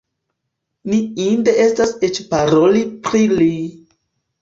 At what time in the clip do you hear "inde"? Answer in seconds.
1.27-1.55